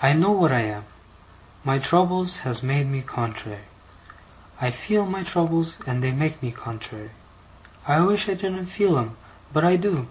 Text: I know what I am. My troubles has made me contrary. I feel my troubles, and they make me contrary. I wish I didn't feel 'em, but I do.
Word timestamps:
I 0.00 0.12
know 0.12 0.30
what 0.30 0.52
I 0.52 0.60
am. 0.60 0.84
My 1.64 1.78
troubles 1.78 2.36
has 2.46 2.62
made 2.62 2.86
me 2.88 3.02
contrary. 3.02 3.64
I 4.60 4.70
feel 4.70 5.04
my 5.04 5.24
troubles, 5.24 5.78
and 5.84 6.00
they 6.00 6.12
make 6.12 6.40
me 6.40 6.52
contrary. 6.52 7.10
I 7.84 7.98
wish 8.02 8.28
I 8.28 8.34
didn't 8.34 8.66
feel 8.66 8.96
'em, 8.96 9.16
but 9.52 9.64
I 9.64 9.74
do. 9.74 10.06